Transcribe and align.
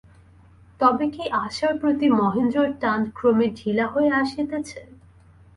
তবে 0.79 1.05
কি 1.15 1.23
আশার 1.43 1.73
প্রতি 1.81 2.07
মহেন্দ্রর 2.19 2.69
টান 2.81 3.01
ক্রমে 3.17 3.47
ঢিলা 3.57 3.85
হইয়া 3.93 4.13
আসিতেছে। 4.23 4.79